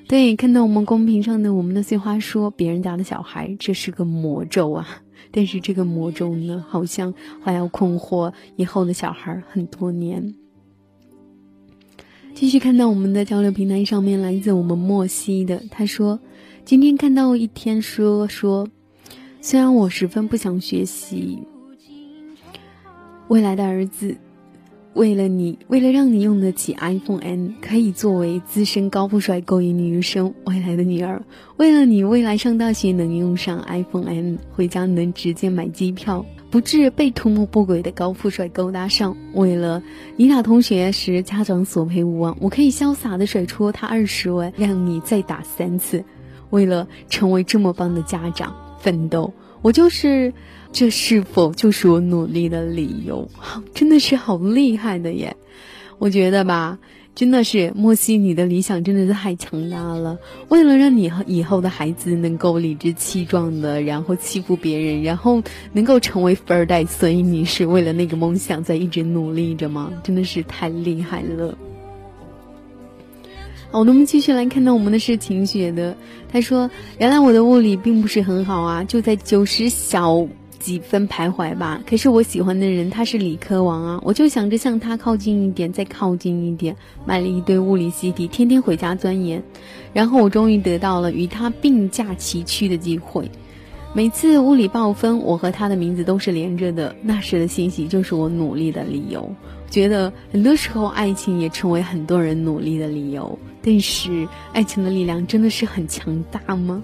[0.07, 4.87] 对，看到我们公屏上的我们的碎花说，别人家的小孩这是个魔咒啊！
[5.31, 10.35] 但是这个魔咒呢，好像还要困惑以后的小孩很多年。
[12.35, 16.19] 继续看到我们的交流平台上面，来自我们莫西的，他说，
[16.63, 18.67] 今天看到一天说说。
[19.45, 21.37] 虽然我十分不想学习，
[23.27, 24.17] 未来的儿子，
[24.95, 31.21] 为了你，为了让你用得起 iPhone N，可以作为资深高富帅勾引女生未来的女儿，
[31.57, 39.15] 为了你未来上大学能用上 iPhone N，回家能直接买机票，不致被图谋不轨的高富帅勾搭上。
[39.35, 39.79] 为了
[40.17, 46.03] 你打同学时家长索赔无望，我可以潇洒的甩出他二十万，让你再打三次。
[46.49, 48.51] 为了成为这么棒的家长。
[48.85, 49.33] 奋斗，
[49.63, 50.31] 我就是，
[50.71, 53.27] 这是否就是我努力的理由？
[53.73, 55.35] 真的是好厉害的耶！
[55.97, 56.77] 我觉得吧，
[57.15, 60.15] 真的是莫西，你的理想真的是太强大了。
[60.49, 65.41] 为了让你以后的孩子能够理直气壮的，然后欺负别人，然后
[65.73, 69.91] 能够成为富二代，所以你是为了那个梦想在一直努力着吗？
[70.03, 71.57] 真的是太厉害了。
[73.75, 75.97] 好，那么继续来看到我们的是晴雪的，
[76.31, 80.25] 他说：“原来我的物理并不是很好啊，就在九十小
[80.59, 81.83] 几分徘徊吧。
[81.85, 86.73] 可是我喜欢的人他是理科王啊，我就想着向他靠近一点，再靠近一点，
[87.05, 89.43] 买了一堆物理习题，天天回家钻研。
[89.91, 93.29] 然后我终于得到了与他并驾齐驱的机会。
[93.93, 96.95] 每次物理报分，我和他的名字都是连着的。
[97.01, 99.29] 那时的信息就是我努力的理由。
[99.69, 106.83] 觉得很多时候，爱情也成为很多人努力的理由。”但是，爱情的力量真的是很强大吗？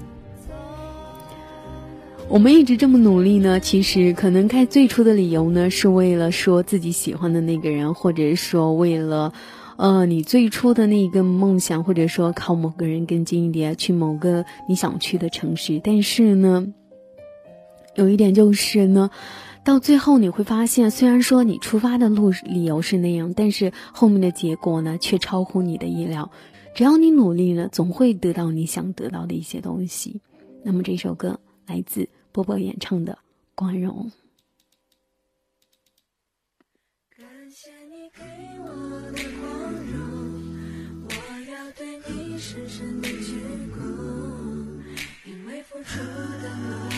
[2.27, 3.59] 我们一直这么努力呢？
[3.59, 9.31] 其实，可能开最初的理由呢，是为了说自己喜欢的那个人，或者说为了，
[9.77, 15.79] 呃，你最初的那一个梦想，或者说靠某个人更近一点，去某个你想去的城市。
[15.83, 16.67] 但是呢，
[17.95, 19.11] 有一点就是呢，
[19.65, 26.31] 到最后你会发现，虽然说你出发的路理由是那样，但是后面的结果呢，却超乎你的意料。
[26.73, 30.19] 只要你努力了，总会得到你想得到的一些东西。
[30.63, 33.13] 那么这首歌来自波波演唱的
[33.53, 34.09] 《光荣》。
[37.17, 38.23] 感谢你给
[38.59, 38.65] 我
[39.11, 39.93] 的光荣，
[41.07, 41.11] 我
[41.51, 43.35] 要对你深深的鞠
[43.75, 43.79] 躬，
[45.25, 46.95] 因为付出的努力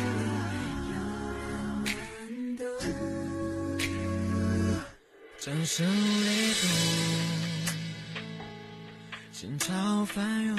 [0.91, 0.95] 有
[1.88, 2.63] 人懂。
[5.39, 7.32] 掌声雷动。
[9.43, 10.55] 心潮翻涌，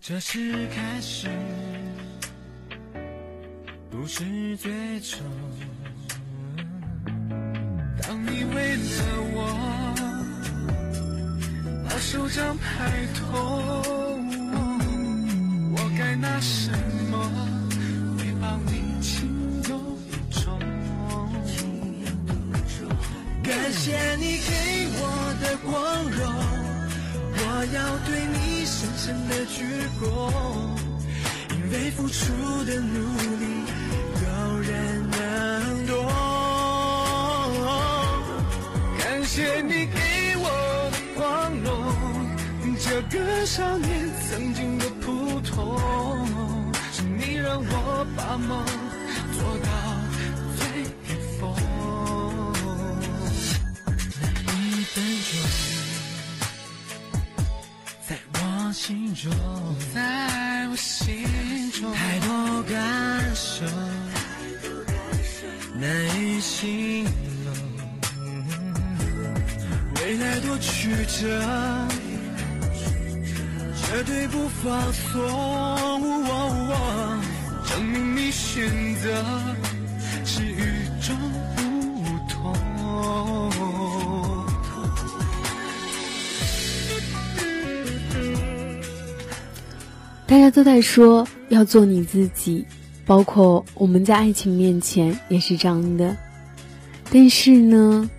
[0.00, 1.28] 这是开始，
[3.90, 5.20] 不是最终。
[8.00, 8.80] 当你为了
[9.34, 9.38] 我
[11.86, 13.30] 把手掌拍痛，
[15.76, 16.70] 我该拿什
[17.10, 17.18] 么
[18.16, 19.28] 回报你情
[19.68, 19.78] 有
[20.10, 20.58] 独钟？
[23.42, 24.38] 感谢你
[27.74, 29.64] 要对你深深的鞠
[30.00, 30.30] 躬，
[31.50, 32.32] 因为付出
[32.64, 32.94] 的努
[33.40, 33.44] 力
[34.22, 34.26] 有
[34.60, 35.92] 人能懂。
[38.96, 39.98] 感谢你给
[40.36, 40.46] 我
[40.92, 41.66] 的光荣，
[42.78, 45.76] 这个少年曾经的普通，
[46.92, 48.64] 是你让我把梦
[49.32, 49.68] 做到
[50.56, 50.62] 最
[51.08, 51.42] 巅峰。
[54.46, 55.02] 一分
[55.32, 55.73] 钟。
[58.86, 59.32] 心中，
[59.94, 61.16] 在我心
[61.72, 63.64] 中，太多感受，
[65.80, 67.54] 难以形容。
[69.96, 71.88] 未来多曲折，
[73.74, 75.18] 绝对不放松。
[77.64, 79.08] 证明你选择
[90.34, 92.64] 大家都在说要做你自己，
[93.06, 96.16] 包括我们在爱情面前也是这样的。
[97.12, 98.10] 但是呢？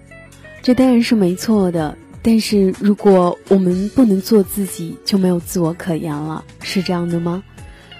[0.61, 7.43] 这当然是没错的，但是如果我们不能做自己，就没有自我可言了，是这样的吗？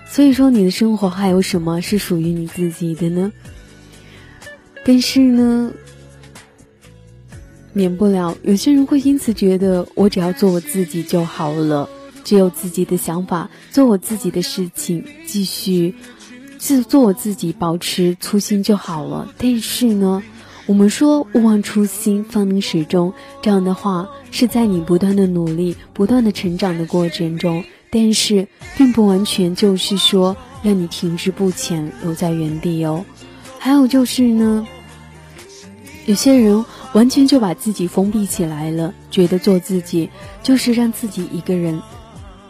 [0.08, 3.34] 所以说，你的生活还有什么是属于你自己的呢？
[4.86, 5.74] 但是呢，
[7.74, 11.90] 免不了有些人会因此觉得，我只要做我自己就好了，
[12.26, 15.96] 只有自己的想法，做我自己的事情，继续
[16.58, 19.30] 自做我自己，保持初心就好了。
[19.38, 20.22] 但是呢？
[20.68, 23.14] 我们说勿忘初心，方能始终。
[23.44, 33.06] 这样的话是在你不断的努力、不断的成长的过程中，但是并不完全就是说让你停滞不前、留在原地哦。
[33.60, 34.68] 还有就是呢，
[36.08, 40.10] 有些人完全就把自己封闭起来了，觉得做自己
[40.42, 41.80] 就是让自己一个人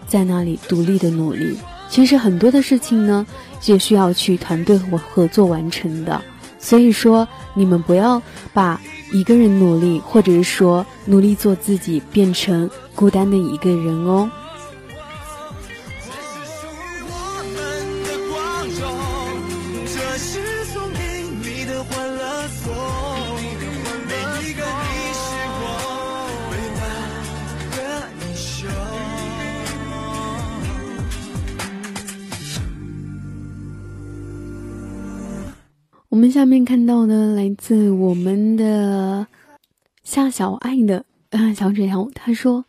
[0.07, 1.57] 在那里独立的努力。
[1.89, 3.25] 其实很多的事情呢，
[3.65, 6.21] 也需要去团队和合作完成的。
[6.57, 8.21] 所以说，你们不要
[8.53, 8.81] 把
[9.13, 14.29] 一个人努力，或者是说努力做自己，变成孤单的一个人哦。
[36.15, 39.27] 我们下面看到的来自我们的
[40.05, 42.63] 夏小爱的啊小纸条，他说：“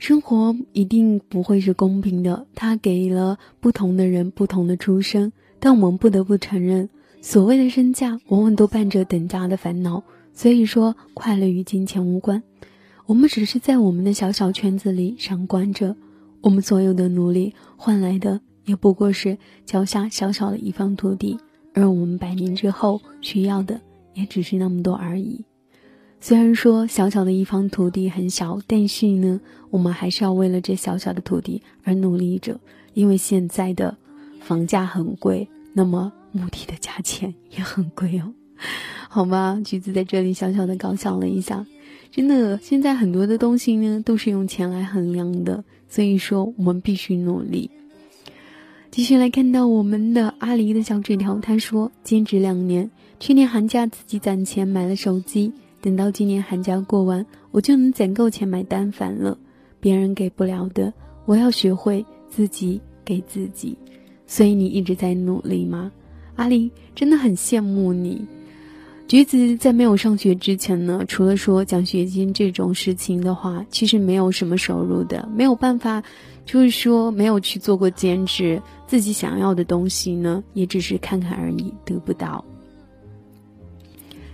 [0.00, 5.30] 生活一定不会是公平的，他给了不同的人不同的出生，
[5.60, 6.88] 但我们不得不承认，
[7.20, 10.02] 所谓的身价往往都伴着等价的烦恼。
[10.32, 12.42] 所以说，快乐与金钱无关，
[13.04, 15.96] 我们只是在我们的小小圈子里闪光着，
[16.40, 19.36] 我们所有的努力换来的也不过是
[19.66, 21.38] 脚下小小的一方土地。”
[21.76, 23.78] 而我们百年之后需要的
[24.14, 25.44] 也只是那么多而已。
[26.20, 29.38] 虽然说小小的一方土地很小，但是呢，
[29.70, 32.58] 我们还是要为了这小小的土地而努力着。
[32.94, 33.94] 因为现在的
[34.40, 38.32] 房价很贵，那么墓地的价钱也很贵哦。
[39.10, 41.64] 好吧，橘子在这里小小的搞笑了一下。
[42.10, 47.70] 真的，现在很多的东西呢都是用钱来衡量的，所以说我们必须努力。
[48.96, 52.90] 继续来看到我们的阿狸的小纸条，他说兼职两年，
[53.20, 59.36] 去年寒假自己攒钱买了手机，等到今年寒假过完，我就能攒够钱买单反了。
[59.80, 60.90] 别人给不了的，
[61.26, 63.76] 我要学会自己给自己。
[64.26, 65.92] 所以你一直在努力吗？
[66.36, 68.26] 阿狸真的很羡慕你。
[69.06, 76.02] 橘子在没有上学之前呢，除了说奖学金这种事情的话，其实没有什么收入的，没有办法，
[76.46, 78.62] 就是说没有去做过兼职。
[78.86, 82.42] 自己想要的东西呢，也只是看看而已，得不到。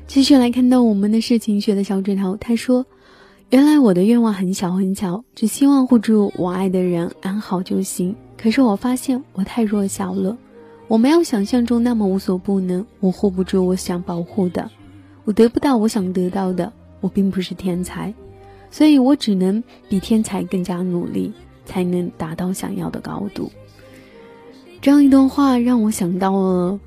[0.07, 2.85] 继续来看到我们的事情学的小纸条，他说
[3.49, 8.15] ：“原来我的愿望很小很小，只希望护住我爱的人安好就行。
[8.37, 10.37] 可是我发现我太弱小了，
[10.87, 12.85] 我没有想象中那么无所不能。
[13.01, 14.71] 我护不住我想保护的，
[15.25, 16.71] 我得不到我想得到的。
[17.01, 18.13] 我并不是天才，
[18.71, 21.33] 所以我只能比天才更加努力，
[21.65, 23.51] 才能达到想要的高度。”
[24.81, 26.81] 这样一段话让我想到了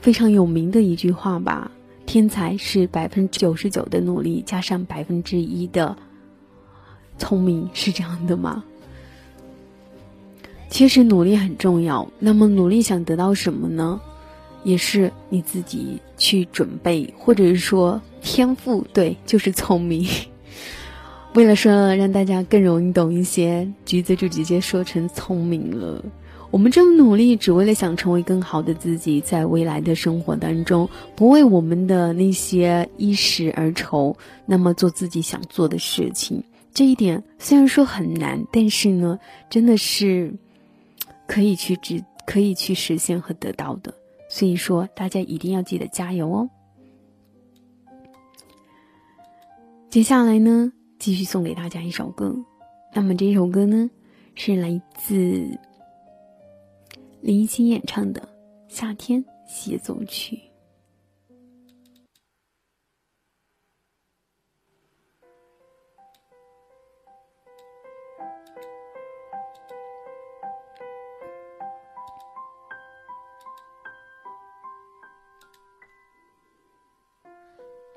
[0.00, 1.70] 非常有名的一句话吧：
[2.04, 5.96] 天才是百分之九十九的努力加上百分之一的
[7.18, 8.64] 聪明，是这样的吗？
[10.68, 12.06] 其实努力很重要。
[12.18, 14.00] 那么努力想得到什么呢？
[14.64, 20.06] 也是你自己去准备，或者是说天赋，对，就是聪明。
[21.34, 26.04] 为了说让大家更容易懂一些，橘子就直接说成聪明了。
[26.50, 34.14] 我们这么努力，只为了想成为更好的自己，在未来的生活当中，不为我们的那些衣食而愁，
[34.44, 36.44] 那么做自己想做的事情。
[36.74, 39.18] 这一点虽然说很难，但是呢，
[39.48, 40.34] 真的是
[41.26, 43.94] 可以去执，可以去实现和得到的。
[44.28, 46.50] 所以说，大家一定要记得加油哦。
[49.88, 50.72] 接下来呢，
[51.02, 52.32] 继续送给大家一首歌。
[52.94, 53.90] 那么这首歌呢
[54.36, 55.58] 是来自
[57.20, 58.28] 林夕演唱的
[58.68, 60.38] 夏天协奏曲。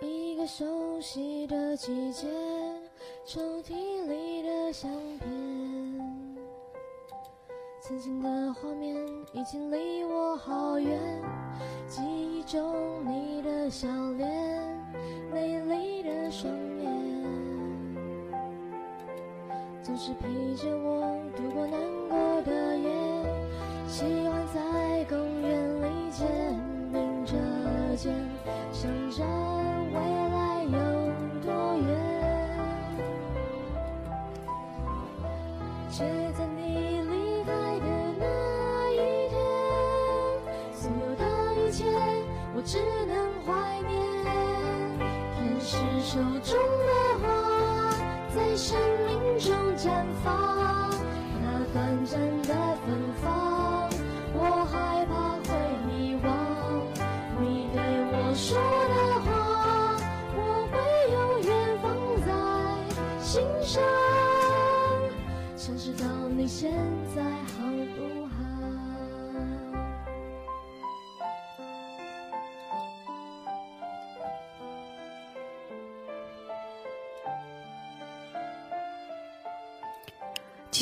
[0.02, 2.26] 一个熟悉的季节
[3.28, 3.74] 抽屉
[4.08, 5.28] 里的相片，
[7.82, 8.96] 曾经的画面
[9.34, 11.24] 已经离我好远，
[11.88, 14.30] 记忆中你的笑脸，
[15.34, 17.04] 美丽的双眼，
[19.82, 21.02] 总是陪着我
[21.36, 22.90] 度过难过的夜，
[23.88, 26.28] 喜欢在公园里肩
[26.94, 27.34] 并着
[27.98, 28.14] 肩，
[28.72, 29.55] 想着。
[42.76, 43.16] 只能
[43.46, 43.54] 怀
[43.88, 43.90] 念。
[45.38, 46.54] 天使手中
[46.86, 47.26] 的花，
[48.36, 49.48] 在生命中
[49.78, 50.55] 绽放，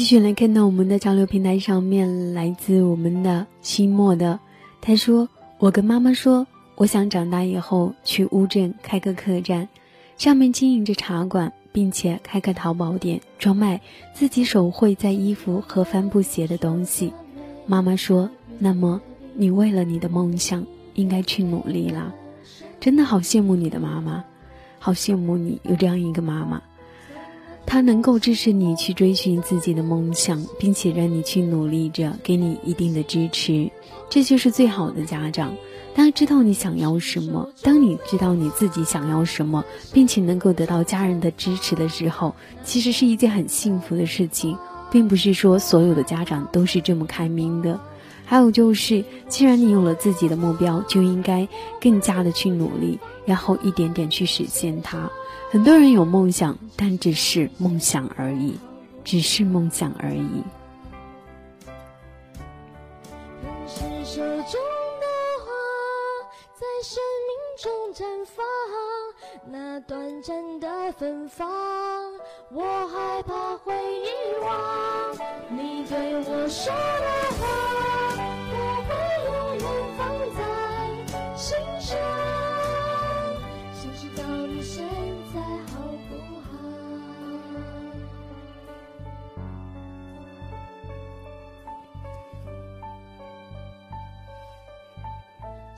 [0.03, 4.37] 继续来看到我们的交流平台上面，来自我们的期末的，
[4.81, 5.29] 他说
[5.59, 6.45] ：“我跟妈妈说，
[6.75, 9.65] 我想长大以后去乌镇开个客栈，
[10.17, 13.79] 上面经营着茶馆。”并且开个淘宝店，专卖
[14.13, 17.13] 自己手绘在衣服和帆布鞋的东西。
[17.65, 18.29] 妈妈说
[18.59, 18.99] ：“那么，
[19.35, 22.13] 你为了你的梦想，应该去努力啦。”
[22.81, 24.21] 真的好羡慕你的妈妈，
[24.79, 26.61] 好羡慕你有这样一个妈妈，
[27.65, 33.69] 他能够支持你去追寻自己的梦想，并且让你去努力着，给你一定的支持，
[34.09, 35.55] 这就是最好的家长。
[35.95, 42.33] 当知道你想要什么，当你知道你自己想要什么，并且能够得到家人的支持的时候，
[42.63, 44.57] 其实是一件很幸福的事情，
[44.91, 47.79] 并不是说所有的家长都是这么开明的。
[48.25, 51.47] 还有就是，既然你有了自己的目标，就应该
[51.79, 55.09] 更加的去努力，然后一点点去实现它。
[55.53, 58.59] 很多人有梦想，但只是梦想而已，
[59.03, 60.43] 只是梦想而已。
[66.85, 67.31] 生命
[67.61, 68.43] 中绽放
[69.49, 71.49] 那短暂的芬芳，
[72.51, 74.09] 我害怕会遗
[74.41, 75.15] 忘
[75.49, 77.47] 你对我说的话，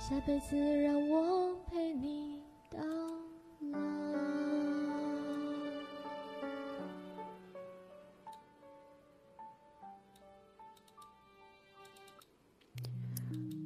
[0.08, 1.56] 下辈子让我。
[1.72, 2.39] 陪你
[2.70, 2.78] 到
[3.72, 3.80] 老。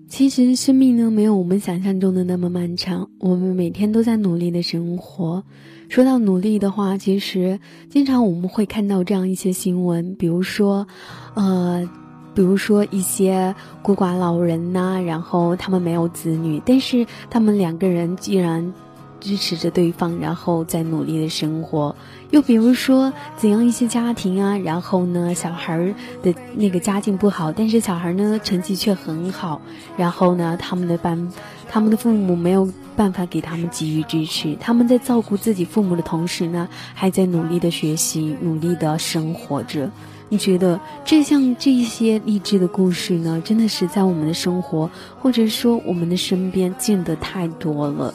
[0.07, 3.11] 其实生命呢，没有我们想象中的那么漫长。
[3.19, 5.43] 我们每天都在努力的生活。
[5.89, 7.59] 说到努力的话，其实
[7.89, 10.87] 经常我们会看到这样一些新闻，比如说，
[11.35, 11.85] 呃。
[12.33, 18.73] 比如说一些孤寡老人呐，然后他们没有子女，但是他们两个人既然
[19.19, 21.95] 支持着对方，然后在努力的生活。
[22.31, 29.61] 又比如说怎样一些家庭啊，然后呢，小孩的那个家境不好，但是小孩呢成绩却很好，
[29.97, 31.31] 然后呢，他们的班，
[31.67, 39.89] 他们的父母没有办法给他们给予支持，他们在照顾自己父母的同时呢，还在努力的学习，努力的生活着。
[40.31, 43.41] 你觉得这像这些励志的故事呢？
[43.43, 48.13] 真的是在我们的生活，或者说我们的身边见得太多了。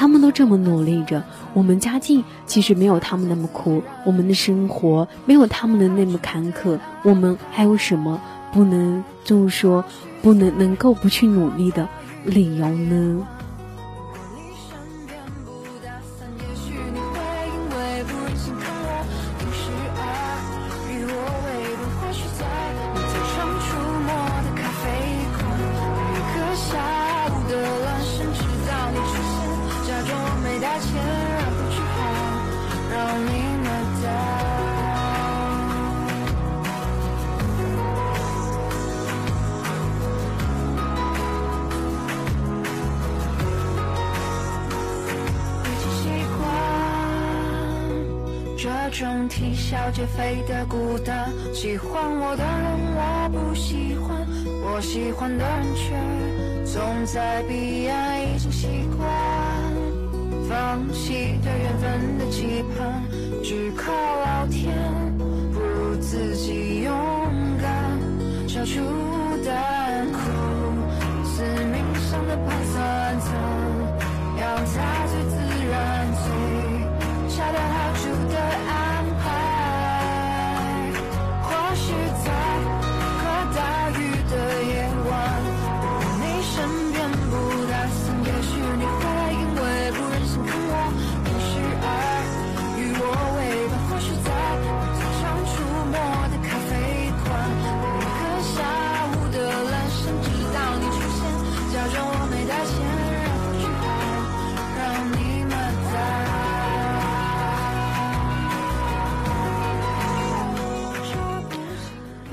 [0.00, 1.22] 他们都这么努力着，
[1.52, 8.18] 我们家境其实没有他们那么苦，我们的生活没有他们的那么坎坷，我们还有什么
[8.50, 9.84] 不能就是说
[10.22, 11.86] 不能能够不去努力的
[12.24, 13.26] 理由呢？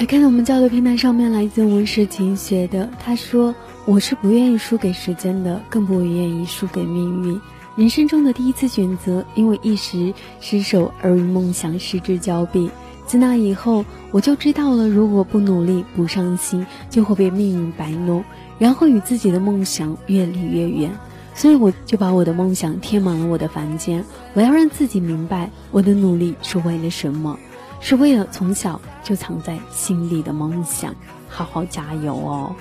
[0.08, 3.54] 看到我们交流平台上面来自文世琴写的，他说
[3.84, 7.42] ：“我是不愿意输给时间的，更不愿意输给命运。
[7.76, 12.72] 人生中的第一次选择，因为一时失手而与梦想失之交臂。
[13.06, 18.24] 自那以后，我就知道了，如果不努力、不上心，就会被命运摆弄，
[18.58, 20.90] 然后与自己的梦想越离越远。
[21.36, 24.02] 所以我就把我的梦想贴满了我的房间。
[24.36, 27.38] 我要让自己明白，我的努力是为了什么。”
[27.80, 30.94] 是为了从小就藏在心里的梦想，
[31.30, 32.54] 好好加油哦！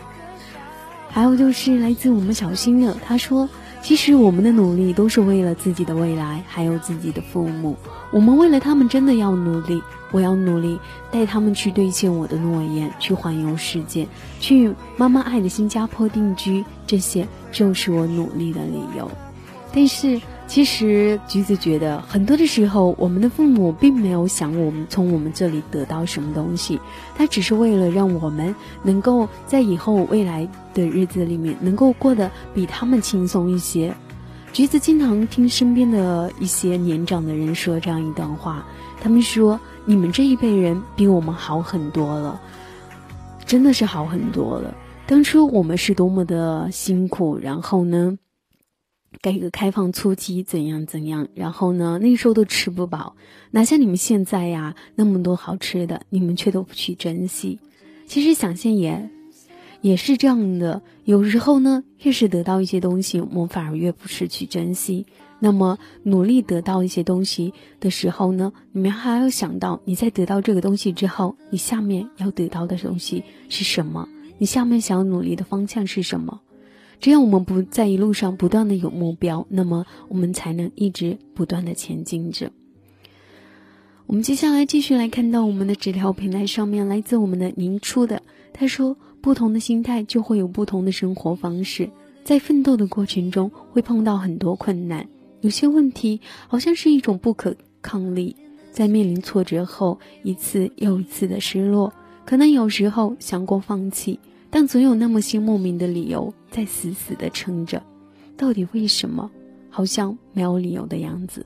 [1.10, 3.48] 还有就是来自我们小新的，他说
[3.82, 7.76] ：“其实我们的努力都是为了自己的未来，还有自己的父母。
[8.12, 9.82] 我们为了他们真的要努力，
[10.12, 10.78] 我要努力
[11.10, 14.06] 带他们去兑现我的诺言，去环游世界，
[14.38, 16.64] 去妈妈爱的新加坡定居。
[16.86, 19.10] 这些就是我努力的理由。
[19.74, 26.80] 但是。”其实，橘子觉得很多的时候，我们的父母并没有想我们从我们这里得到什么东西，
[27.16, 33.92] 他只是为了让我们能够在以后未来的日子里面能够过得比他们轻松一些。
[34.52, 38.64] 橘子经常听身边的一些年长的人说这样一段话，
[39.02, 42.40] 他们说：“你们这一辈人比我们好很多了，
[43.44, 44.72] 真的是好很多了。
[45.06, 48.16] 当初我们是多么的辛苦，然后呢？”
[49.20, 53.16] 改革开放初期怎样怎样，然后呢，那时候都吃不饱，
[53.50, 57.58] 哪像你们现在呀，那么多好吃的，你们却都不去珍惜。
[58.06, 59.10] 其实想想也，
[59.80, 60.82] 也是这样的。
[61.04, 65.06] 有时候呢，越是得到一些东西，我们反而越不是去珍惜。
[65.38, 74.08] 那么努力得到一些东西的时候呢，你们还要想到，你在得到这个东西之后，你下面要得到的东西是什么？
[74.38, 76.40] 你下面想要努力的方向是什么？
[77.00, 82.50] 只要我们不在一路上不断的有目标，那么我们才能一直不断的前进着。
[84.06, 88.22] 我们接下来继续来看到我们的纸条平台上面来自我们的您出的，
[88.52, 91.90] 他说：不同的心态就会有不同的生活方式，
[92.22, 95.06] 在奋斗的过程中会碰到很多困难，
[95.40, 98.34] 有些问题好像是一种不可抗力，
[98.70, 101.92] 在面临挫折后一次又一次的失落，
[102.24, 104.18] 可能有时候想过放弃。
[104.58, 107.82] 但总有那么些莫名的理由在死死的撑着，
[108.38, 109.30] 到底为什么？
[109.68, 111.44] 好像没有理由的样子。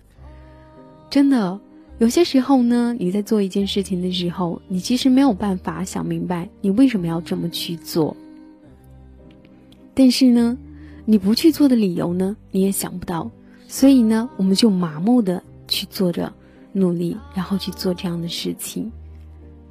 [1.10, 1.58] 真的，
[1.98, 8.16] 有些时候呢，你在做一件事情的时候，你其实没有办法想明白你为什么要这么去做。
[9.92, 10.56] 但是呢，
[11.04, 13.28] 你不去做的理由呢，你也想不到。
[13.66, 16.32] 所以呢，我们就麻木的去做着
[16.72, 18.92] 努力，然后去做这样的事情。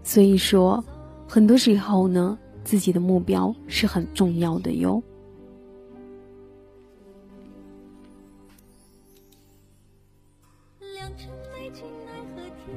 [0.04, 0.84] 所以说，
[1.26, 2.38] 很多时候呢。
[2.64, 5.02] 自己的目标是很重要的哟。
[10.96, 12.76] 良辰美景奈何天，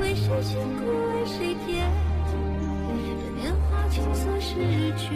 [0.00, 1.88] 为谁辛苦为谁甜？
[2.26, 4.54] 这年华青涩逝
[4.96, 5.14] 去，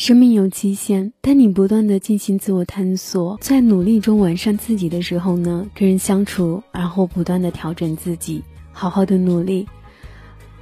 [0.00, 8.42] 生命有期限，当你不断的进行自我探索，在努力中完善自己的时候呢，跟人相处，然后不断的调整自己，
[8.72, 9.68] 好好的努力。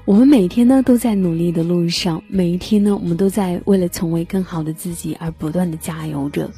[0.07, 6.51] 我们每天呢都在努力的路上，每一天呢我们都在为了成为更好的自己而不断的加油着。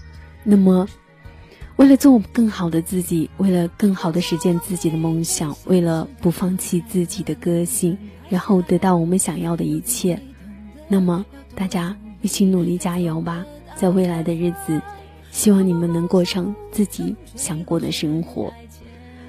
[0.43, 0.89] 那么，
[1.76, 7.99] 为了做更好的自己，为了更好的实现自己的梦想，为了不放弃自己的个性，
[8.31, 10.18] 然后得到我们想要的一切，
[10.89, 13.45] 那么大家一起努力加油吧！
[13.77, 14.81] 在未来的日子，
[15.31, 18.53] 希望你们能过上自己想过的生活。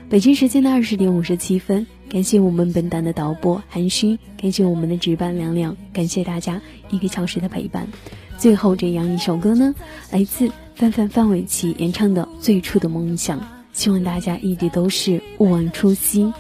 [0.10, 1.88] 北京时间的二十点五十七分。
[2.10, 7.88] 感谢我们本档的导播韩勋，感谢我们的值班亮亮，感谢大家一个小时的陪伴。
[8.38, 9.74] 最后这样一首歌呢，
[10.12, 13.40] 来自范范范玮琪演唱的《最初的梦想》，
[13.72, 16.34] 希望大家一直都是勿忘初心。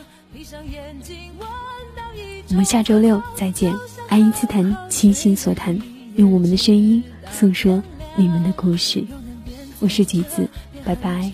[2.49, 3.73] 我们下周六再见，
[4.09, 5.81] 爱因斯坦，倾心所谈，
[6.21, 7.81] 用我们的声音诉说
[8.15, 9.03] 你们的故事。
[9.79, 10.47] 我是橘子，
[10.85, 11.31] 拜拜。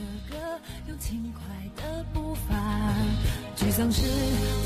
[3.69, 4.01] 丧时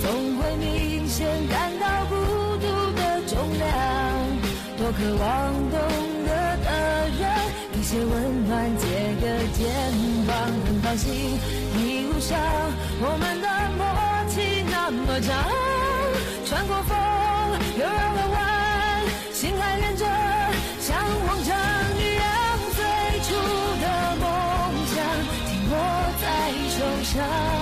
[0.01, 2.15] 总会明显感到孤
[2.61, 3.67] 独的重量，
[4.78, 5.76] 多渴望懂
[6.24, 6.30] 得
[6.63, 6.69] 的
[7.19, 7.28] 人，
[7.74, 8.86] 给些温暖，借
[9.19, 9.67] 个肩
[10.26, 11.11] 膀，很高兴
[11.76, 12.39] 一路上
[13.01, 13.84] 我们的默
[14.30, 15.43] 契那么长，
[27.14, 27.61] 手